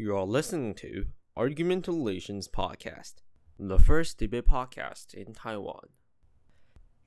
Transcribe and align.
You 0.00 0.16
are 0.16 0.24
listening 0.24 0.74
to 0.74 1.06
Argumentations 1.36 2.46
Podcast, 2.46 3.14
the 3.58 3.80
first 3.80 4.16
debate 4.18 4.46
podcast 4.46 5.12
in 5.12 5.34
Taiwan. 5.34 5.88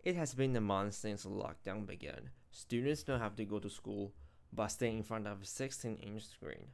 It 0.04 0.18
has 0.18 0.34
been 0.34 0.54
a 0.58 0.60
month 0.60 0.96
since 0.96 1.24
lockdown 1.24 1.88
began. 1.88 2.32
Students 2.52 3.04
don't 3.04 3.22
have 3.22 3.38
to 3.38 3.46
go 3.46 3.60
to 3.60 3.70
school, 3.70 4.12
but 4.52 4.68
stay 4.68 4.90
in 4.90 5.04
front 5.04 5.26
of 5.26 5.42
a 5.42 5.46
16 5.46 6.00
inch 6.04 6.26
screen. 6.26 6.66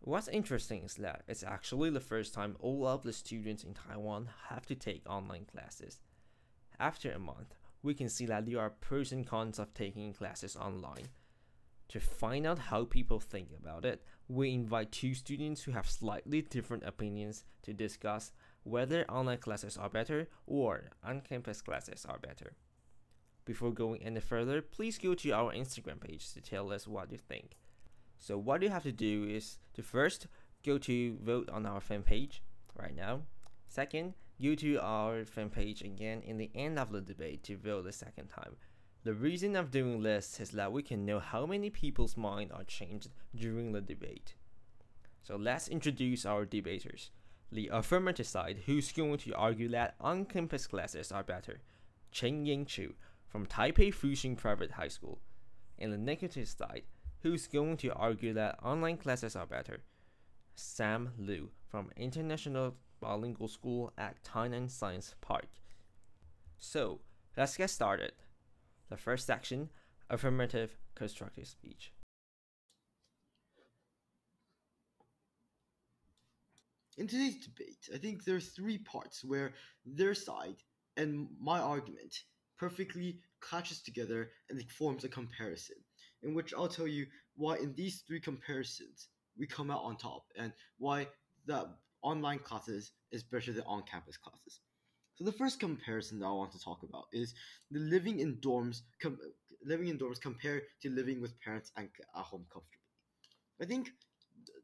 What's 0.00 0.28
interesting 0.28 0.84
is 0.84 0.94
that 0.94 1.24
it's 1.28 1.44
actually 1.44 1.90
the 1.90 2.00
first 2.00 2.32
time 2.32 2.56
all 2.58 2.86
of 2.86 3.02
the 3.02 3.12
students 3.12 3.64
in 3.64 3.74
Taiwan 3.74 4.30
have 4.48 4.64
to 4.64 4.74
take 4.74 5.02
online 5.06 5.44
classes. 5.44 6.00
After 6.80 7.12
a 7.12 7.18
month, 7.18 7.54
we 7.82 7.92
can 7.92 8.08
see 8.08 8.24
that 8.24 8.46
there 8.46 8.60
are 8.60 8.70
pros 8.70 9.12
and 9.12 9.26
cons 9.26 9.58
of 9.58 9.74
taking 9.74 10.14
classes 10.14 10.56
online. 10.56 11.08
To 11.88 12.00
find 12.00 12.46
out 12.46 12.58
how 12.58 12.86
people 12.86 13.20
think 13.20 13.50
about 13.54 13.84
it, 13.84 14.02
we 14.28 14.52
invite 14.52 14.92
two 14.92 15.14
students 15.14 15.62
who 15.62 15.72
have 15.72 15.88
slightly 15.88 16.42
different 16.42 16.84
opinions 16.84 17.44
to 17.62 17.72
discuss 17.72 18.32
whether 18.62 19.04
online 19.10 19.38
classes 19.38 19.76
are 19.76 19.90
better 19.90 20.28
or 20.46 20.90
on 21.02 21.20
campus 21.20 21.60
classes 21.60 22.06
are 22.08 22.18
better. 22.18 22.54
Before 23.44 23.72
going 23.72 24.02
any 24.02 24.20
further, 24.20 24.62
please 24.62 24.96
go 24.96 25.14
to 25.14 25.30
our 25.32 25.52
Instagram 25.52 26.00
page 26.00 26.32
to 26.32 26.40
tell 26.40 26.72
us 26.72 26.88
what 26.88 27.12
you 27.12 27.18
think. 27.18 27.58
So, 28.18 28.38
what 28.38 28.62
you 28.62 28.70
have 28.70 28.84
to 28.84 28.92
do 28.92 29.24
is 29.28 29.58
to 29.74 29.82
first 29.82 30.28
go 30.64 30.78
to 30.78 31.18
vote 31.22 31.50
on 31.50 31.66
our 31.66 31.80
fan 31.80 32.02
page 32.02 32.42
right 32.74 32.96
now. 32.96 33.22
Second, 33.66 34.14
go 34.42 34.54
to 34.54 34.78
our 34.80 35.26
fan 35.26 35.50
page 35.50 35.82
again 35.82 36.22
in 36.22 36.38
the 36.38 36.50
end 36.54 36.78
of 36.78 36.90
the 36.90 37.02
debate 37.02 37.42
to 37.44 37.56
vote 37.58 37.84
the 37.84 37.92
second 37.92 38.28
time. 38.28 38.56
The 39.04 39.12
reason 39.12 39.54
I'm 39.54 39.66
doing 39.66 40.02
this 40.02 40.40
is 40.40 40.50
that 40.52 40.72
we 40.72 40.82
can 40.82 41.04
know 41.04 41.20
how 41.20 41.44
many 41.44 41.68
people's 41.68 42.16
minds 42.16 42.54
are 42.54 42.64
changed 42.64 43.10
during 43.36 43.72
the 43.72 43.82
debate. 43.82 44.34
So 45.22 45.36
let's 45.36 45.68
introduce 45.68 46.24
our 46.24 46.46
debaters. 46.46 47.10
The 47.52 47.68
affirmative 47.70 48.26
side, 48.26 48.62
who's 48.64 48.92
going 48.92 49.18
to 49.18 49.34
argue 49.34 49.68
that 49.68 49.94
on-campus 50.00 50.66
classes 50.66 51.12
are 51.12 51.22
better, 51.22 51.60
Chen 52.12 52.46
Ying 52.46 52.64
Chu 52.64 52.94
from 53.28 53.44
Taipei 53.44 53.94
Fuxing 53.94 54.38
Private 54.38 54.70
High 54.70 54.88
School. 54.88 55.18
And 55.78 55.92
the 55.92 55.98
negative 55.98 56.48
side, 56.48 56.84
who's 57.22 57.46
going 57.46 57.76
to 57.78 57.92
argue 57.92 58.32
that 58.32 58.58
online 58.62 58.96
classes 58.96 59.36
are 59.36 59.46
better, 59.46 59.80
Sam 60.54 61.10
Liu 61.18 61.50
from 61.68 61.90
International 61.96 62.74
Bilingual 63.00 63.48
School 63.48 63.92
at 63.98 64.22
Tainan 64.24 64.70
Science 64.70 65.14
Park. 65.20 65.48
So, 66.56 67.00
let's 67.36 67.58
get 67.58 67.68
started. 67.68 68.12
The 68.94 69.00
first 69.00 69.26
section 69.26 69.70
affirmative 70.08 70.76
constructive 70.94 71.48
speech. 71.48 71.92
In 76.96 77.08
today's 77.08 77.44
debate, 77.44 77.88
I 77.92 77.98
think 77.98 78.22
there 78.22 78.36
are 78.36 78.40
three 78.40 78.78
parts 78.78 79.24
where 79.24 79.52
their 79.84 80.14
side 80.14 80.62
and 80.96 81.26
my 81.40 81.58
argument 81.58 82.14
perfectly 82.56 83.18
clashes 83.40 83.82
together 83.82 84.30
and 84.48 84.60
it 84.60 84.70
forms 84.70 85.02
a 85.02 85.08
comparison, 85.08 85.78
in 86.22 86.32
which 86.32 86.54
I'll 86.56 86.68
tell 86.68 86.86
you 86.86 87.06
why 87.34 87.56
in 87.56 87.74
these 87.74 88.04
three 88.06 88.20
comparisons 88.20 89.08
we 89.36 89.48
come 89.48 89.72
out 89.72 89.82
on 89.82 89.96
top 89.96 90.22
and 90.38 90.52
why 90.78 91.08
the 91.46 91.68
online 92.02 92.38
classes 92.38 92.92
is 93.10 93.24
better 93.24 93.52
than 93.52 93.64
on-campus 93.66 94.18
classes. 94.18 94.60
So 95.16 95.24
the 95.24 95.32
first 95.32 95.60
comparison 95.60 96.18
that 96.20 96.26
I 96.26 96.32
want 96.32 96.52
to 96.52 96.60
talk 96.60 96.82
about 96.82 97.06
is 97.12 97.34
the 97.70 97.80
living 97.80 98.20
in 98.20 98.36
dorms, 98.36 98.82
com- 99.00 99.18
living 99.64 99.88
in 99.88 99.98
dorms 99.98 100.20
compared 100.20 100.62
to 100.82 100.90
living 100.90 101.20
with 101.20 101.38
parents 101.40 101.70
and 101.76 101.88
at 102.16 102.22
home 102.24 102.46
comfortably. 102.52 102.80
I 103.60 103.66
think 103.66 103.90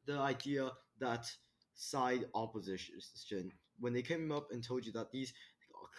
the 0.06 0.18
idea 0.18 0.72
that 1.00 1.26
side 1.74 2.26
opposition 2.34 3.52
when 3.80 3.92
they 3.92 4.02
came 4.02 4.30
up 4.32 4.48
and 4.52 4.62
told 4.64 4.86
you 4.86 4.92
that 4.92 5.12
these 5.12 5.32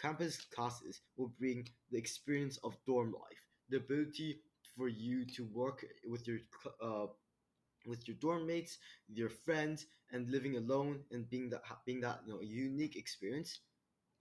campus 0.00 0.40
classes 0.54 1.00
will 1.16 1.32
bring 1.38 1.68
the 1.90 1.98
experience 1.98 2.58
of 2.64 2.76
dorm 2.86 3.12
life, 3.12 3.42
the 3.70 3.78
ability 3.78 4.40
for 4.76 4.88
you 4.88 5.24
to 5.26 5.44
work 5.46 5.84
with 6.08 6.26
your 6.26 6.38
uh, 6.82 7.06
with 7.86 8.06
your 8.08 8.16
dorm 8.20 8.46
mates, 8.46 8.78
your 9.08 9.28
friends, 9.30 9.86
and 10.12 10.30
living 10.30 10.56
alone 10.56 11.00
and 11.10 11.28
being 11.30 11.50
that 11.50 11.62
being 11.86 12.00
that 12.00 12.20
you 12.26 12.32
know 12.34 12.40
unique 12.40 12.96
experience 12.96 13.60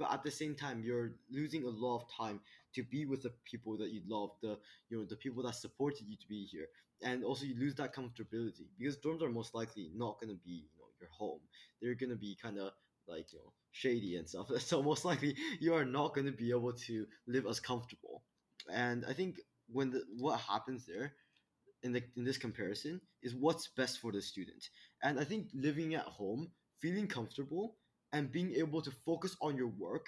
but 0.02 0.12
at 0.12 0.24
the 0.24 0.32
same 0.32 0.56
time 0.56 0.82
you're 0.84 1.12
losing 1.30 1.64
a 1.64 1.70
lot 1.70 1.98
of 1.98 2.06
time 2.18 2.40
to 2.74 2.84
be 2.84 3.06
with 3.06 3.22
the 3.22 3.32
people 3.46 3.78
that 3.78 3.92
you 3.92 4.02
love 4.08 4.32
the 4.42 4.58
you 4.90 4.98
know 4.98 5.06
the 5.06 5.16
people 5.16 5.44
that 5.44 5.54
supported 5.54 6.08
you 6.08 6.18
to 6.18 6.28
be 6.28 6.46
here. 6.52 6.66
And 7.04 7.24
also 7.24 7.46
you 7.46 7.56
lose 7.60 7.76
that 7.76 7.96
comfortability 7.96 8.66
because 8.80 8.98
dorms 8.98 9.22
are 9.22 9.30
most 9.30 9.54
likely 9.54 9.92
not 9.96 10.20
going 10.20 10.36
to 10.36 10.42
be 10.44 10.66
you 10.74 10.80
know 10.80 10.90
your 11.00 11.10
home. 11.16 11.42
They're 11.82 11.94
going 11.94 12.10
to 12.10 12.16
be 12.16 12.36
kind 12.42 12.58
of 12.58 12.72
like 13.08 13.32
you 13.32 13.40
know 13.40 13.54
shady 13.72 14.16
and 14.16 14.28
stuff. 14.28 14.48
So 14.60 14.82
most 14.82 15.06
likely 15.06 15.36
you 15.60 15.76
are 15.76 15.86
not 15.86 16.16
going 16.16 16.26
to 16.26 16.32
be 16.32 16.50
able 16.50 16.74
to 16.74 17.06
live 17.28 17.46
as 17.46 17.60
comfortable. 17.60 18.24
And 18.72 19.06
i 19.08 19.14
think 19.14 19.40
when 19.72 19.92
the, 19.92 20.02
what 20.18 20.40
happens 20.40 20.86
there 20.88 21.14
in 21.84 21.94
the 21.94 22.04
in 22.18 22.24
this 22.24 22.38
comparison 22.38 23.02
is 23.22 23.36
what's 23.36 23.68
best 23.68 24.00
for 24.00 24.12
the 24.12 24.22
student. 24.22 24.70
And 25.04 25.20
i 25.20 25.24
think 25.24 25.50
living 25.54 25.94
at 25.94 26.06
home 26.06 26.50
feeling 26.80 27.08
comfortable 27.08 27.76
and 28.14 28.32
being 28.32 28.54
able 28.56 28.82
to 28.82 28.92
focus 28.92 29.36
on 29.42 29.56
your 29.56 29.68
work 29.68 30.06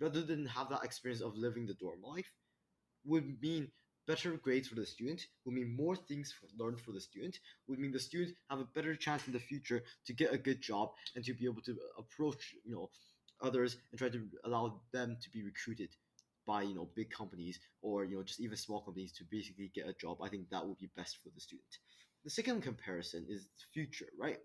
rather 0.00 0.22
than 0.22 0.46
have 0.46 0.68
that 0.70 0.84
experience 0.84 1.22
of 1.22 1.36
living 1.36 1.66
the 1.66 1.74
dorm 1.74 2.00
life 2.02 2.30
would 3.04 3.40
mean 3.40 3.70
better 4.06 4.36
grades 4.36 4.68
for 4.68 4.74
the 4.74 4.86
student, 4.86 5.26
would 5.44 5.54
mean 5.54 5.74
more 5.76 5.94
things 5.94 6.32
for, 6.32 6.46
learned 6.62 6.80
for 6.80 6.92
the 6.92 7.00
student, 7.00 7.38
would 7.68 7.78
mean 7.78 7.92
the 7.92 7.98
student 7.98 8.36
have 8.50 8.58
a 8.60 8.64
better 8.74 8.96
chance 8.96 9.26
in 9.26 9.32
the 9.32 9.38
future 9.38 9.82
to 10.06 10.12
get 10.12 10.32
a 10.32 10.38
good 10.38 10.60
job 10.60 10.90
and 11.14 11.24
to 11.24 11.34
be 11.34 11.44
able 11.44 11.62
to 11.62 11.76
approach, 11.98 12.54
you 12.64 12.72
know, 12.74 12.90
others 13.40 13.76
and 13.90 13.98
try 13.98 14.08
to 14.08 14.26
allow 14.44 14.80
them 14.92 15.16
to 15.22 15.30
be 15.30 15.42
recruited 15.44 15.90
by, 16.46 16.62
you 16.62 16.74
know, 16.74 16.90
big 16.96 17.10
companies 17.10 17.60
or, 17.82 18.04
you 18.04 18.16
know, 18.16 18.22
just 18.22 18.40
even 18.40 18.56
small 18.56 18.80
companies 18.82 19.12
to 19.12 19.24
basically 19.30 19.70
get 19.74 19.88
a 19.88 19.94
job. 19.94 20.18
I 20.22 20.28
think 20.28 20.50
that 20.50 20.66
would 20.66 20.78
be 20.78 20.90
best 20.96 21.18
for 21.22 21.30
the 21.34 21.40
student. 21.40 21.78
The 22.24 22.30
second 22.30 22.62
comparison 22.62 23.26
is 23.28 23.44
the 23.44 23.64
future, 23.72 24.08
right? 24.18 24.38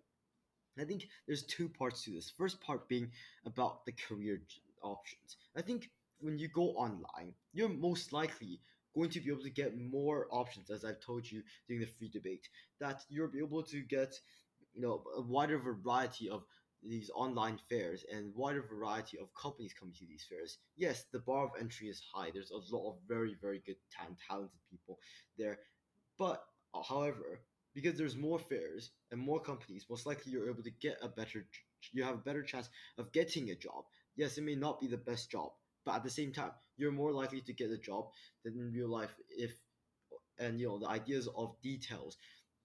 I 0.80 0.86
think 0.86 1.08
there's 1.26 1.44
two 1.44 1.70
parts 1.70 2.04
to 2.04 2.12
this. 2.12 2.32
First 2.38 2.62
part 2.62 2.88
being 2.88 3.12
about 3.46 3.86
the 3.86 3.94
career 3.94 4.42
options. 4.84 5.38
I 5.56 5.62
think 5.62 5.90
when 6.20 6.38
you 6.38 6.48
go 6.48 6.70
online, 6.72 7.34
you're 7.54 7.70
most 7.70 8.14
likely 8.14 8.60
going 8.96 9.10
to 9.12 9.20
be 9.20 9.30
able 9.30 9.44
to 9.44 9.50
get 9.50 9.78
more 9.78 10.28
options, 10.32 10.72
as 10.72 10.84
I've 10.84 11.00
told 11.00 11.30
you 11.30 11.44
during 11.68 11.82
the 11.82 11.88
free 11.88 12.10
debate, 12.10 12.48
that 12.80 13.04
you'll 13.10 13.32
be 13.32 13.40
able 13.40 13.64
to 13.64 13.82
get, 13.82 14.20
you 14.74 14.82
know, 14.82 15.04
a 15.16 15.22
wider 15.22 15.60
variety 15.60 16.30
of 16.30 16.44
these 16.84 17.10
online 17.16 17.60
fairs 17.70 18.06
and 18.12 18.34
wider 18.36 18.62
variety 18.62 19.18
of 19.18 19.34
companies 19.34 19.74
coming 19.74 19.96
to 19.96 20.06
these 20.06 20.26
fairs. 20.30 20.60
Yes, 20.76 21.06
the 21.12 21.20
bar 21.20 21.46
of 21.46 21.52
entry 21.60 21.90
is 21.90 22.02
high. 22.14 22.30
There's 22.32 22.52
a 22.52 22.76
lot 22.76 22.90
of 22.90 22.98
very, 23.08 23.36
very 23.42 23.62
good 23.66 23.78
and 24.06 24.16
talented 24.28 24.60
people 24.70 25.00
there. 25.38 25.60
But 26.18 26.44
however, 26.88 27.42
because 27.78 27.96
there's 27.96 28.18
more 28.18 28.40
fairs 28.40 28.90
and 29.12 29.22
more 29.22 29.40
companies, 29.40 29.86
most 29.88 30.08
likely 30.08 30.32
you're 30.32 30.50
able 30.50 30.64
to 30.64 30.72
get 30.72 30.98
a 31.04 31.08
better, 31.08 31.46
you 31.94 32.04
have 32.04 32.16
a 32.16 32.26
better 32.30 32.42
chance 32.42 32.70
of 32.98 33.12
getting 33.12 33.52
a 33.52 33.56
job. 33.56 33.84
Yes, 34.16 34.36
it 34.40 34.44
may 34.44 34.56
not 34.56 34.82
be 34.82 34.88
the 34.88 34.98
best 34.98 35.30
job, 35.30 35.52
but 35.86 35.94
at 35.94 36.04
the 36.04 36.10
same 36.10 36.34
time, 36.34 36.50
you're 36.76 36.92
more 36.92 37.12
likely 37.12 37.40
to 37.42 37.54
get 37.54 37.70
a 37.70 37.78
job 37.78 38.06
than 38.44 38.58
in 38.58 38.72
real 38.74 38.90
life 38.90 39.14
if, 39.30 39.52
and 40.40 40.60
you 40.60 40.68
know, 40.68 40.80
the 40.80 40.88
ideas 40.88 41.30
of 41.38 41.62
details 41.62 42.18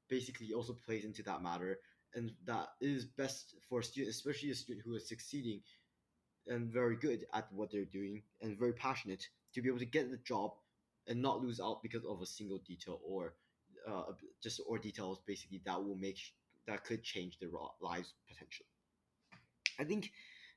basically 0.09 0.55
also 0.55 0.73
plays 0.87 1.05
into 1.05 1.23
that 1.25 1.43
matter. 1.43 1.79
And 2.15 2.33
that 2.47 2.69
is 2.81 3.05
best 3.05 3.57
for 3.69 3.81
a 3.81 3.85
student, 3.85 4.15
especially 4.15 4.51
a 4.51 4.55
student 4.55 4.87
who 4.87 4.95
is 4.95 5.07
succeeding 5.07 5.61
and 6.47 6.73
very 6.73 6.97
good 6.97 7.27
at 7.35 7.53
what 7.53 7.71
they're 7.71 7.85
doing 7.85 8.23
and 8.41 8.59
very 8.59 8.73
passionate 8.73 9.29
to 9.53 9.61
be 9.61 9.69
able 9.69 9.79
to 9.79 9.85
get 9.85 10.11
the 10.11 10.17
job 10.25 10.53
and 11.07 11.21
not 11.21 11.43
lose 11.43 11.61
out 11.61 11.83
because 11.83 12.07
of 12.07 12.23
a 12.23 12.27
single 12.27 12.63
detail 12.67 12.99
or 13.07 13.35
uh, 13.89 14.13
just 14.43 14.61
or 14.67 14.79
details 14.79 15.21
basically 15.27 15.61
that 15.65 15.83
will 15.83 15.97
make 15.97 16.19
that 16.67 16.85
could 16.85 17.03
change 17.03 17.39
their 17.39 17.51
lives 17.81 18.15
potentially. 18.29 18.69
I 19.79 19.85
think 19.85 20.13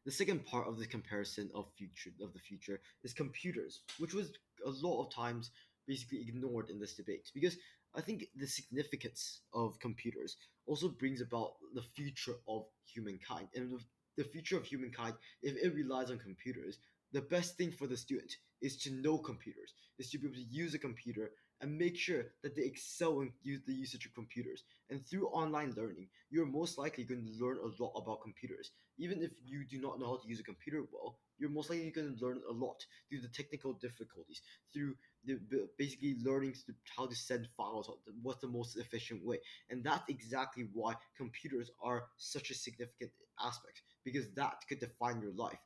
the 0.05 0.11
second 0.11 0.45
part 0.45 0.67
of 0.67 0.77
the 0.77 0.85
comparison 0.85 1.49
of 1.55 1.65
future 1.77 2.11
of 2.21 2.33
the 2.33 2.39
future 2.39 2.79
is 3.03 3.13
computers, 3.13 3.81
which 3.97 4.13
was 4.13 4.31
a 4.65 4.69
lot 4.69 5.03
of 5.03 5.13
times 5.13 5.51
basically 5.87 6.21
ignored 6.27 6.69
in 6.69 6.79
this 6.79 6.95
debate 6.95 7.29
because 7.33 7.57
I 7.95 8.01
think 8.01 8.25
the 8.35 8.47
significance 8.47 9.41
of 9.53 9.79
computers 9.79 10.37
also 10.65 10.89
brings 10.89 11.21
about 11.21 11.53
the 11.73 11.83
future 11.95 12.35
of 12.47 12.65
humankind 12.85 13.47
and 13.55 13.79
the 14.17 14.23
future 14.23 14.57
of 14.57 14.65
humankind 14.65 15.15
if 15.41 15.55
it 15.55 15.75
relies 15.75 16.11
on 16.11 16.19
computers 16.19 16.79
the 17.13 17.21
best 17.21 17.55
thing 17.55 17.71
for 17.71 17.87
the 17.87 17.95
student 17.95 18.31
is 18.61 18.77
to 18.77 18.91
know 18.91 19.17
computers 19.17 19.73
is 19.99 20.09
to 20.09 20.17
be 20.17 20.27
able 20.27 20.35
to 20.35 20.41
use 20.41 20.73
a 20.73 20.79
computer 20.79 21.31
and 21.61 21.77
make 21.77 21.97
sure 21.97 22.23
that 22.43 22.55
they 22.55 22.63
excel 22.63 23.21
in 23.21 23.31
use 23.43 23.61
the 23.65 23.73
usage 23.73 24.05
of 24.05 24.13
computers. 24.13 24.63
And 24.89 25.05
through 25.05 25.27
online 25.29 25.73
learning, 25.75 26.07
you're 26.29 26.45
most 26.45 26.77
likely 26.77 27.03
going 27.03 27.25
to 27.25 27.43
learn 27.43 27.57
a 27.57 27.83
lot 27.83 27.93
about 27.95 28.21
computers. 28.21 28.71
Even 28.97 29.21
if 29.21 29.31
you 29.43 29.65
do 29.65 29.79
not 29.79 29.99
know 29.99 30.07
how 30.07 30.17
to 30.17 30.27
use 30.27 30.39
a 30.39 30.43
computer 30.43 30.83
well, 30.91 31.17
you're 31.37 31.49
most 31.49 31.69
likely 31.69 31.91
going 31.91 32.15
to 32.15 32.25
learn 32.25 32.41
a 32.49 32.53
lot 32.53 32.85
through 33.09 33.21
the 33.21 33.27
technical 33.29 33.73
difficulties, 33.73 34.41
through 34.73 34.95
the, 35.25 35.39
basically 35.77 36.15
learning 36.23 36.53
how 36.95 37.05
to 37.05 37.15
send 37.15 37.47
files, 37.57 37.89
what's 38.21 38.41
the 38.41 38.47
most 38.47 38.77
efficient 38.77 39.25
way. 39.25 39.39
And 39.69 39.83
that's 39.83 40.09
exactly 40.09 40.67
why 40.73 40.93
computers 41.17 41.71
are 41.83 42.05
such 42.17 42.51
a 42.51 42.55
significant 42.55 43.11
aspect 43.43 43.81
because 44.03 44.29
that 44.35 44.55
could 44.69 44.79
define 44.79 45.19
your 45.21 45.33
life. 45.33 45.59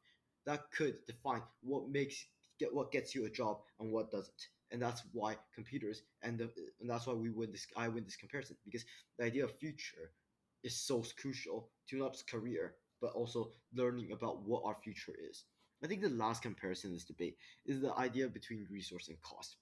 That 0.46 0.72
could 0.72 0.96
define 1.06 1.42
what 1.62 1.90
makes 1.90 2.26
get 2.60 2.74
what 2.74 2.92
gets 2.92 3.14
you 3.16 3.26
a 3.26 3.30
job 3.30 3.60
and 3.80 3.92
what 3.92 4.12
doesn't 4.12 4.48
and 4.72 4.82
that's 4.82 5.04
why 5.14 5.36
computers 5.54 6.04
and 6.24 6.38
the, 6.38 6.50
and 6.80 6.90
that's 6.90 7.08
why 7.08 7.14
we 7.14 7.30
win 7.30 7.52
this 7.52 7.66
I 7.76 7.88
win 7.88 8.04
this 8.04 8.16
comparison 8.16 8.56
because 8.66 8.86
the 9.18 9.26
idea 9.26 9.44
of 9.44 9.58
future 9.58 10.12
is 10.64 10.76
so 10.80 11.04
crucial 11.20 11.70
to 11.90 11.98
not 11.98 12.14
just 12.14 12.30
career 12.30 12.76
but 13.02 13.14
also 13.14 13.52
learning 13.74 14.12
about 14.12 14.42
what 14.44 14.64
our 14.66 14.76
future 14.84 15.14
is. 15.30 15.46
I 15.84 15.88
think 15.88 16.02
the 16.02 16.10
last 16.10 16.42
comparison 16.42 16.90
in 16.90 16.96
this 16.96 17.06
debate 17.06 17.38
is 17.66 17.82
the 17.82 17.96
idea 17.98 18.28
between 18.28 18.68
resource 18.70 19.08
and 19.08 19.20
cost, 19.22 19.56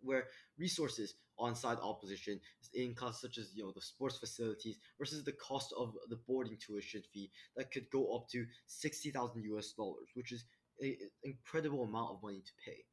where 0.00 0.28
resources 0.58 1.14
on 1.38 1.56
side 1.56 1.78
opposition 1.82 2.40
in 2.74 2.94
costs 2.94 3.22
such 3.22 3.38
as 3.38 3.50
you 3.54 3.64
know 3.64 3.72
the 3.72 3.80
sports 3.80 4.18
facilities 4.18 4.78
versus 4.98 5.24
the 5.24 5.32
cost 5.32 5.74
of 5.76 5.94
the 6.08 6.20
boarding 6.28 6.56
tuition 6.56 7.02
fee 7.12 7.30
that 7.56 7.72
could 7.72 7.90
go 7.90 8.14
up 8.14 8.28
to 8.28 8.46
sixty 8.66 9.10
thousand 9.10 9.42
US 9.44 9.72
dollars, 9.72 10.08
which 10.14 10.30
is 10.30 10.44
an 10.80 10.96
incredible 11.24 11.82
amount 11.82 12.12
of 12.12 12.22
money 12.22 12.40
to 12.40 12.52
pay. 12.64 12.84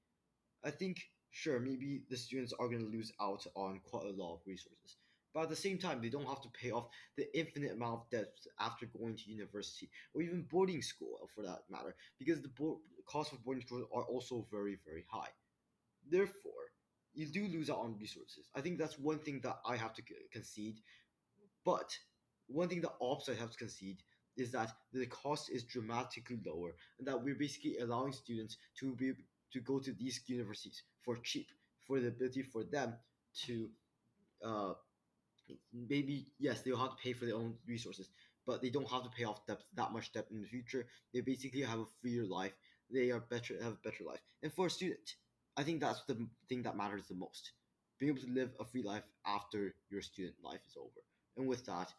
I 0.63 0.71
think 0.71 0.97
sure, 1.31 1.59
maybe 1.59 2.01
the 2.09 2.17
students 2.17 2.53
are 2.59 2.67
going 2.67 2.85
to 2.85 2.97
lose 2.97 3.11
out 3.21 3.45
on 3.55 3.79
quite 3.83 4.05
a 4.05 4.11
lot 4.11 4.35
of 4.35 4.39
resources. 4.45 4.97
But 5.33 5.43
at 5.43 5.49
the 5.49 5.55
same 5.55 5.77
time, 5.77 6.01
they 6.01 6.09
don't 6.09 6.27
have 6.27 6.41
to 6.41 6.49
pay 6.49 6.71
off 6.71 6.87
the 7.15 7.27
infinite 7.37 7.73
amount 7.73 8.01
of 8.01 8.09
debt 8.09 8.33
after 8.59 8.87
going 8.87 9.15
to 9.15 9.31
university 9.31 9.89
or 10.13 10.21
even 10.21 10.41
boarding 10.49 10.81
school 10.81 11.19
uh, 11.21 11.27
for 11.35 11.43
that 11.43 11.59
matter, 11.69 11.95
because 12.17 12.41
the 12.41 12.49
bo- 12.49 12.81
cost 13.05 13.31
of 13.31 13.43
boarding 13.43 13.63
schools 13.63 13.85
are 13.93 14.03
also 14.03 14.47
very, 14.51 14.79
very 14.85 15.05
high. 15.09 15.29
Therefore, 16.09 16.71
you 17.13 17.27
do 17.27 17.47
lose 17.47 17.69
out 17.69 17.77
on 17.79 17.97
resources. 17.99 18.49
I 18.55 18.61
think 18.61 18.79
that's 18.79 18.97
one 18.97 19.19
thing 19.19 19.41
that 19.43 19.59
I 19.65 19.75
have 19.75 19.93
to 19.95 20.03
concede. 20.31 20.79
But 21.63 21.95
one 22.47 22.69
thing 22.69 22.81
that 22.81 22.95
opposite 23.01 23.37
have 23.37 23.51
to 23.51 23.57
concede 23.57 23.97
is 24.37 24.51
that 24.51 24.71
the 24.93 25.05
cost 25.07 25.49
is 25.51 25.63
dramatically 25.63 26.39
lower 26.45 26.75
and 26.97 27.07
that 27.07 27.21
we're 27.21 27.35
basically 27.35 27.77
allowing 27.79 28.13
students 28.13 28.57
to 28.79 28.95
be 28.95 29.13
to 29.53 29.59
go 29.61 29.79
to 29.79 29.91
these 29.93 30.21
universities 30.27 30.83
for 31.01 31.15
cheap, 31.17 31.47
for 31.87 31.99
the 31.99 32.07
ability 32.07 32.43
for 32.43 32.63
them 32.63 32.93
to 33.45 33.69
uh, 34.43 34.73
maybe 35.73 36.27
yes 36.39 36.61
they'll 36.61 36.77
have 36.77 36.91
to 36.91 37.03
pay 37.03 37.13
for 37.13 37.25
their 37.25 37.35
own 37.35 37.55
resources, 37.67 38.09
but 38.45 38.61
they 38.61 38.69
don't 38.69 38.89
have 38.89 39.03
to 39.03 39.09
pay 39.09 39.23
off 39.23 39.45
debt 39.45 39.63
that 39.75 39.91
much 39.91 40.11
debt 40.13 40.27
in 40.31 40.41
the 40.41 40.47
future. 40.47 40.87
They 41.13 41.21
basically 41.21 41.61
have 41.61 41.79
a 41.79 41.85
freer 42.01 42.23
life. 42.25 42.53
They 42.91 43.11
are 43.11 43.19
better 43.19 43.55
have 43.61 43.73
a 43.73 43.83
better 43.89 44.03
life. 44.03 44.21
And 44.43 44.51
for 44.53 44.67
a 44.67 44.69
student, 44.69 45.15
I 45.57 45.63
think 45.63 45.81
that's 45.81 46.03
the 46.05 46.27
thing 46.47 46.63
that 46.63 46.77
matters 46.77 47.07
the 47.07 47.15
most. 47.15 47.51
Being 47.99 48.11
able 48.13 48.21
to 48.21 48.33
live 48.33 48.51
a 48.59 48.65
free 48.65 48.83
life 48.83 49.03
after 49.25 49.73
your 49.89 50.01
student 50.01 50.35
life 50.43 50.61
is 50.67 50.77
over. 50.77 51.01
And 51.37 51.47
with 51.47 51.65
that, 51.65 51.93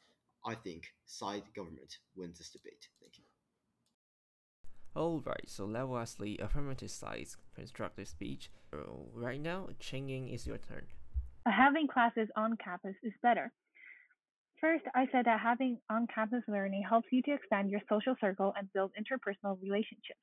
I 0.45 0.55
think 0.55 0.85
side 1.05 1.43
government 1.55 1.99
wins 2.17 2.39
this 2.39 2.51
debate. 2.51 2.89
Thank 3.01 3.19
you. 3.19 3.30
Alright, 4.97 5.49
so 5.49 5.67
was 5.67 6.17
the 6.17 6.39
affirmative 6.39 6.91
side 6.91 7.29
constructive 7.55 8.09
speech. 8.09 8.51
Right 9.15 9.41
now, 9.41 9.69
Cheng 9.79 10.29
is 10.29 10.47
your 10.47 10.59
turn. 10.59 10.87
Having 11.47 11.89
classes 11.89 12.29
on 12.37 12.57
campus 12.63 12.97
is 13.03 13.13
better. 13.23 13.53
First, 14.61 14.85
I 14.95 15.07
said 15.11 15.25
that 15.25 15.41
having 15.41 15.79
on 15.89 16.07
campus 16.15 16.43
learning 16.49 16.83
helps 16.89 17.09
you 17.11 17.23
to 17.23 17.33
expand 17.33 17.71
your 17.71 17.81
social 17.89 18.15
circle 18.21 18.53
and 18.59 18.71
build 18.75 18.93
interpersonal 18.99 19.59
relationships. 19.63 20.21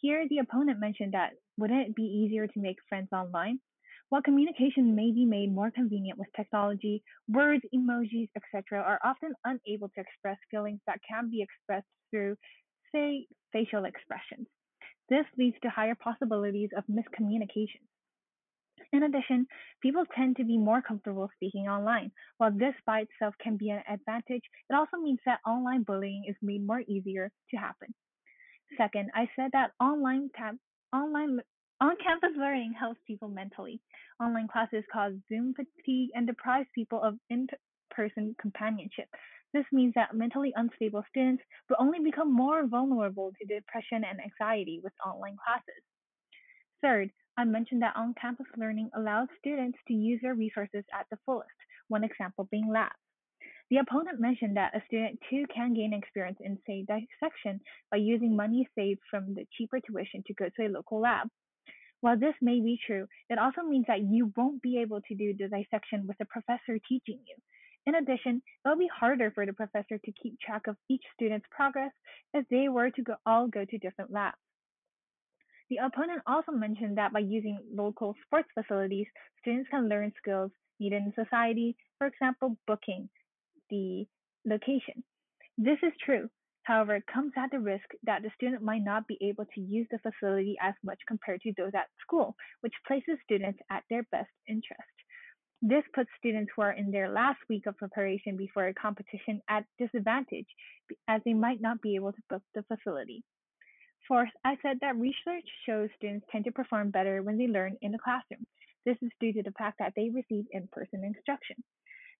Here, 0.00 0.26
the 0.28 0.38
opponent 0.38 0.80
mentioned 0.80 1.12
that 1.14 1.34
wouldn't 1.58 1.88
it 1.88 1.94
be 1.94 2.02
easier 2.02 2.46
to 2.46 2.60
make 2.60 2.76
friends 2.88 3.08
online? 3.12 3.60
While 4.08 4.22
communication 4.22 4.96
may 4.96 5.12
be 5.12 5.26
made 5.26 5.54
more 5.54 5.70
convenient 5.70 6.18
with 6.18 6.28
technology, 6.34 7.02
words, 7.28 7.62
emojis, 7.74 8.30
etc., 8.34 8.80
are 8.82 8.98
often 9.04 9.34
unable 9.44 9.90
to 9.90 10.00
express 10.00 10.38
feelings 10.50 10.80
that 10.86 11.00
can 11.08 11.30
be 11.30 11.42
expressed 11.42 11.86
through 12.10 12.36
say, 12.92 13.26
facial 13.52 13.84
expressions. 13.84 14.46
This 15.08 15.24
leads 15.36 15.56
to 15.62 15.70
higher 15.70 15.94
possibilities 15.94 16.70
of 16.76 16.84
miscommunication. 16.86 17.82
In 18.92 19.02
addition, 19.02 19.46
people 19.82 20.04
tend 20.16 20.36
to 20.36 20.44
be 20.44 20.56
more 20.56 20.80
comfortable 20.80 21.28
speaking 21.34 21.68
online. 21.68 22.10
While 22.38 22.52
this 22.52 22.74
by 22.86 23.00
itself 23.00 23.34
can 23.42 23.56
be 23.56 23.70
an 23.70 23.82
advantage, 23.88 24.42
it 24.70 24.74
also 24.74 24.96
means 24.96 25.20
that 25.26 25.40
online 25.46 25.82
bullying 25.82 26.24
is 26.28 26.36
made 26.40 26.66
more 26.66 26.80
easier 26.80 27.30
to 27.50 27.56
happen. 27.56 27.94
Second, 28.76 29.10
I 29.14 29.28
said 29.36 29.50
that 29.52 29.72
online 29.80 30.30
tab- 30.34 30.58
online 30.92 31.40
on-campus 31.80 32.30
learning 32.36 32.74
helps 32.78 33.00
people 33.06 33.28
mentally. 33.28 33.80
Online 34.20 34.48
classes 34.48 34.84
cause 34.92 35.12
Zoom 35.28 35.54
fatigue 35.54 36.10
and 36.14 36.26
deprive 36.26 36.66
people 36.74 37.02
of 37.02 37.18
in-person 37.30 38.34
companionship. 38.40 39.08
This 39.54 39.64
means 39.72 39.94
that 39.94 40.14
mentally 40.14 40.52
unstable 40.56 41.04
students 41.08 41.42
will 41.68 41.76
only 41.78 42.00
become 42.00 42.32
more 42.32 42.66
vulnerable 42.66 43.32
to 43.32 43.46
depression 43.46 44.04
and 44.04 44.20
anxiety 44.20 44.80
with 44.82 44.92
online 45.04 45.36
classes. 45.42 45.82
Third, 46.82 47.10
I 47.36 47.44
mentioned 47.44 47.82
that 47.82 47.96
on 47.96 48.14
campus 48.20 48.46
learning 48.56 48.90
allows 48.94 49.28
students 49.38 49.78
to 49.88 49.94
use 49.94 50.20
their 50.22 50.34
resources 50.34 50.84
at 50.92 51.06
the 51.10 51.18
fullest, 51.24 51.48
one 51.88 52.04
example 52.04 52.48
being 52.50 52.68
labs. 52.70 52.94
The 53.70 53.78
opponent 53.78 54.18
mentioned 54.18 54.56
that 54.56 54.74
a 54.74 54.84
student 54.86 55.20
too 55.28 55.46
can 55.54 55.74
gain 55.74 55.92
experience 55.92 56.38
in, 56.40 56.58
say, 56.66 56.84
dissection 56.88 57.60
by 57.90 57.98
using 57.98 58.34
money 58.34 58.68
saved 58.74 59.00
from 59.10 59.34
the 59.34 59.46
cheaper 59.56 59.78
tuition 59.80 60.22
to 60.26 60.34
go 60.34 60.48
to 60.48 60.66
a 60.66 60.68
local 60.72 61.00
lab. 61.00 61.28
While 62.00 62.18
this 62.18 62.34
may 62.40 62.60
be 62.60 62.78
true, 62.86 63.06
it 63.28 63.38
also 63.38 63.62
means 63.62 63.86
that 63.88 64.02
you 64.02 64.32
won't 64.36 64.62
be 64.62 64.78
able 64.78 65.00
to 65.02 65.14
do 65.14 65.34
the 65.34 65.48
dissection 65.48 66.06
with 66.06 66.16
a 66.20 66.24
professor 66.24 66.78
teaching 66.88 67.20
you. 67.26 67.36
In 67.88 67.94
addition, 67.94 68.42
it 68.44 68.68
will 68.68 68.76
be 68.76 68.90
harder 68.94 69.30
for 69.30 69.46
the 69.46 69.54
professor 69.54 69.96
to 69.96 70.12
keep 70.22 70.38
track 70.40 70.66
of 70.66 70.76
each 70.90 71.02
student's 71.14 71.46
progress 71.50 71.90
if 72.34 72.46
they 72.50 72.68
were 72.68 72.90
to 72.90 73.02
go, 73.02 73.14
all 73.24 73.48
go 73.48 73.64
to 73.64 73.78
different 73.78 74.10
labs. 74.10 74.36
The 75.70 75.78
opponent 75.78 76.20
also 76.26 76.52
mentioned 76.52 76.98
that 76.98 77.14
by 77.14 77.20
using 77.20 77.58
local 77.74 78.14
sports 78.26 78.50
facilities, 78.52 79.06
students 79.40 79.70
can 79.70 79.88
learn 79.88 80.12
skills 80.18 80.50
needed 80.78 81.02
in 81.02 81.14
society, 81.14 81.78
for 81.96 82.06
example, 82.06 82.58
booking 82.66 83.08
the 83.70 84.06
location. 84.44 85.02
This 85.56 85.78
is 85.82 85.92
true. 86.04 86.28
However, 86.64 86.96
it 86.96 87.06
comes 87.06 87.32
at 87.38 87.50
the 87.50 87.58
risk 87.58 87.88
that 88.02 88.20
the 88.20 88.30
student 88.36 88.62
might 88.62 88.84
not 88.84 89.08
be 89.08 89.16
able 89.22 89.46
to 89.54 89.60
use 89.62 89.86
the 89.90 89.98
facility 89.98 90.56
as 90.60 90.74
much 90.84 90.98
compared 91.08 91.40
to 91.40 91.54
those 91.56 91.72
at 91.74 91.88
school, 92.02 92.36
which 92.60 92.74
places 92.86 93.16
students 93.24 93.60
at 93.70 93.84
their 93.88 94.02
best 94.12 94.28
interest. 94.46 94.92
This 95.60 95.82
puts 95.92 96.08
students 96.18 96.52
who 96.54 96.62
are 96.62 96.72
in 96.72 96.90
their 96.90 97.08
last 97.08 97.40
week 97.48 97.66
of 97.66 97.76
preparation 97.76 98.36
before 98.36 98.68
a 98.68 98.74
competition 98.74 99.42
at 99.48 99.64
disadvantage, 99.78 100.46
as 101.08 101.20
they 101.24 101.34
might 101.34 101.60
not 101.60 101.82
be 101.82 101.96
able 101.96 102.12
to 102.12 102.22
book 102.30 102.42
the 102.54 102.62
facility. 102.62 103.24
Fourth, 104.06 104.30
I 104.44 104.56
said 104.62 104.78
that 104.80 104.96
research 104.96 105.44
shows 105.66 105.90
students 105.96 106.26
tend 106.30 106.44
to 106.44 106.52
perform 106.52 106.90
better 106.90 107.22
when 107.22 107.36
they 107.36 107.48
learn 107.48 107.76
in 107.82 107.92
the 107.92 107.98
classroom. 107.98 108.46
This 108.86 108.96
is 109.02 109.10
due 109.20 109.32
to 109.32 109.42
the 109.42 109.52
fact 109.58 109.78
that 109.80 109.92
they 109.96 110.08
receive 110.08 110.46
in-person 110.52 111.04
instruction. 111.04 111.56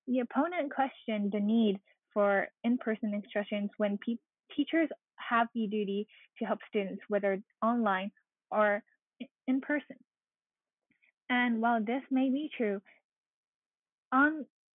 The 0.06 0.20
opponent 0.20 0.74
questioned 0.74 1.32
the 1.32 1.40
need 1.40 1.78
for 2.12 2.48
in-person 2.64 3.14
instructions 3.14 3.70
when 3.76 3.98
pe- 4.04 4.16
teachers 4.54 4.88
have 5.16 5.46
the 5.54 5.66
duty 5.66 6.08
to 6.38 6.44
help 6.44 6.58
students, 6.68 7.02
whether 7.08 7.40
online 7.62 8.10
or 8.50 8.82
in 9.46 9.60
person. 9.60 9.96
And 11.30 11.60
while 11.60 11.82
this 11.82 12.02
may 12.10 12.30
be 12.30 12.50
true, 12.56 12.80